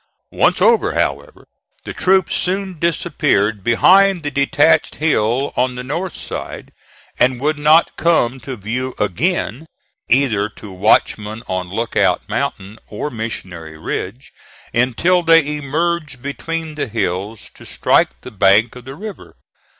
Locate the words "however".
0.93-1.45